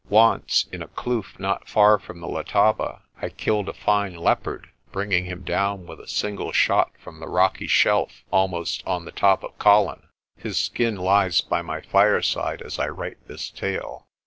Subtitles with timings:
[0.09, 5.25] Once, in a kloof not far from the Letaba, I killed a fine leopard, bringing
[5.25, 9.55] him down with a single shot from a rocky shelf almost on the top of
[9.59, 10.07] Colin.
[10.35, 14.07] His skin lies by my fireside as I write this tale.